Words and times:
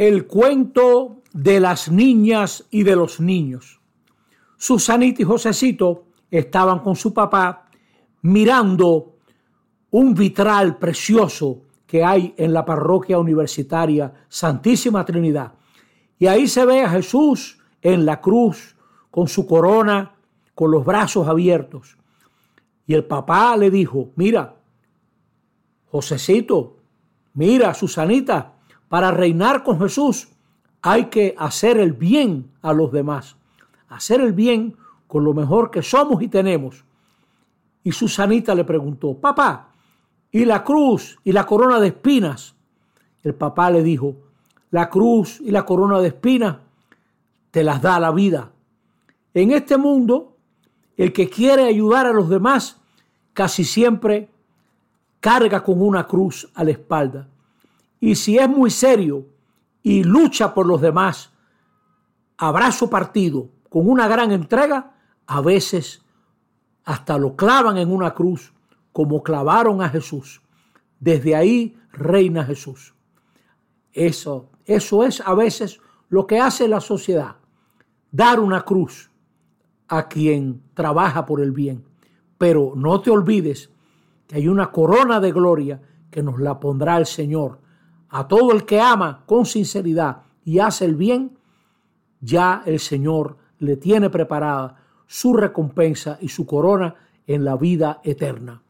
el 0.00 0.26
cuento 0.26 1.20
de 1.34 1.60
las 1.60 1.90
niñas 1.90 2.64
y 2.70 2.84
de 2.84 2.96
los 2.96 3.20
niños. 3.20 3.82
Susanita 4.56 5.20
y 5.20 5.26
Josecito 5.26 6.06
estaban 6.30 6.78
con 6.78 6.96
su 6.96 7.12
papá 7.12 7.66
mirando 8.22 9.16
un 9.90 10.14
vitral 10.14 10.78
precioso 10.78 11.64
que 11.86 12.02
hay 12.02 12.32
en 12.38 12.54
la 12.54 12.64
parroquia 12.64 13.18
universitaria 13.18 14.10
Santísima 14.26 15.04
Trinidad. 15.04 15.52
Y 16.18 16.28
ahí 16.28 16.48
se 16.48 16.64
ve 16.64 16.80
a 16.80 16.88
Jesús 16.88 17.58
en 17.82 18.06
la 18.06 18.22
cruz 18.22 18.78
con 19.10 19.28
su 19.28 19.46
corona, 19.46 20.14
con 20.54 20.70
los 20.70 20.82
brazos 20.82 21.28
abiertos. 21.28 21.98
Y 22.86 22.94
el 22.94 23.04
papá 23.04 23.54
le 23.54 23.70
dijo, 23.70 24.12
mira, 24.16 24.56
Josecito, 25.90 26.78
mira, 27.34 27.74
Susanita, 27.74 28.59
para 28.90 29.12
reinar 29.12 29.62
con 29.62 29.78
Jesús 29.78 30.26
hay 30.82 31.04
que 31.04 31.36
hacer 31.38 31.78
el 31.78 31.92
bien 31.92 32.50
a 32.60 32.72
los 32.72 32.90
demás, 32.90 33.36
hacer 33.88 34.20
el 34.20 34.32
bien 34.32 34.74
con 35.06 35.22
lo 35.22 35.32
mejor 35.32 35.70
que 35.70 35.80
somos 35.80 36.20
y 36.22 36.26
tenemos. 36.26 36.84
Y 37.84 37.92
Susanita 37.92 38.52
le 38.52 38.64
preguntó, 38.64 39.14
papá, 39.14 39.68
¿y 40.32 40.44
la 40.44 40.64
cruz 40.64 41.20
y 41.22 41.30
la 41.30 41.46
corona 41.46 41.78
de 41.78 41.86
espinas? 41.86 42.56
El 43.22 43.36
papá 43.36 43.70
le 43.70 43.84
dijo, 43.84 44.16
la 44.72 44.90
cruz 44.90 45.40
y 45.40 45.52
la 45.52 45.64
corona 45.64 46.00
de 46.00 46.08
espinas 46.08 46.56
te 47.52 47.62
las 47.62 47.80
da 47.80 48.00
la 48.00 48.10
vida. 48.10 48.50
En 49.34 49.52
este 49.52 49.76
mundo, 49.76 50.36
el 50.96 51.12
que 51.12 51.30
quiere 51.30 51.68
ayudar 51.68 52.06
a 52.06 52.12
los 52.12 52.28
demás 52.28 52.80
casi 53.34 53.62
siempre 53.62 54.28
carga 55.20 55.62
con 55.62 55.80
una 55.80 56.08
cruz 56.08 56.50
a 56.54 56.64
la 56.64 56.72
espalda. 56.72 57.28
Y 58.00 58.14
si 58.14 58.38
es 58.38 58.48
muy 58.48 58.70
serio 58.70 59.26
y 59.82 60.02
lucha 60.02 60.54
por 60.54 60.66
los 60.66 60.80
demás, 60.80 61.32
abrazo 62.38 62.88
partido, 62.88 63.50
con 63.68 63.88
una 63.88 64.08
gran 64.08 64.32
entrega, 64.32 64.94
a 65.26 65.40
veces 65.40 66.02
hasta 66.84 67.18
lo 67.18 67.36
clavan 67.36 67.76
en 67.76 67.92
una 67.92 68.14
cruz, 68.14 68.52
como 68.92 69.22
clavaron 69.22 69.82
a 69.82 69.88
Jesús. 69.88 70.40
Desde 70.98 71.36
ahí 71.36 71.78
reina 71.92 72.44
Jesús. 72.44 72.94
Eso, 73.92 74.50
eso 74.64 75.04
es 75.04 75.20
a 75.20 75.34
veces 75.34 75.80
lo 76.08 76.26
que 76.26 76.40
hace 76.40 76.66
la 76.66 76.80
sociedad, 76.80 77.36
dar 78.10 78.40
una 78.40 78.62
cruz 78.62 79.10
a 79.88 80.08
quien 80.08 80.62
trabaja 80.74 81.26
por 81.26 81.40
el 81.40 81.52
bien. 81.52 81.84
Pero 82.38 82.72
no 82.74 83.00
te 83.00 83.10
olvides 83.10 83.70
que 84.26 84.36
hay 84.36 84.48
una 84.48 84.70
corona 84.70 85.20
de 85.20 85.32
gloria 85.32 85.80
que 86.10 86.22
nos 86.22 86.40
la 86.40 86.58
pondrá 86.58 86.96
el 86.96 87.06
Señor. 87.06 87.60
A 88.10 88.28
todo 88.28 88.52
el 88.52 88.66
que 88.66 88.80
ama 88.80 89.22
con 89.26 89.46
sinceridad 89.46 90.22
y 90.44 90.58
hace 90.58 90.84
el 90.84 90.96
bien, 90.96 91.38
ya 92.20 92.62
el 92.66 92.80
Señor 92.80 93.36
le 93.58 93.76
tiene 93.76 94.10
preparada 94.10 94.76
su 95.06 95.34
recompensa 95.34 96.18
y 96.20 96.28
su 96.28 96.46
corona 96.46 96.96
en 97.26 97.44
la 97.44 97.56
vida 97.56 98.00
eterna. 98.02 98.62